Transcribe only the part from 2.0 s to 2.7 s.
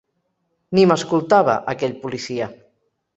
policia.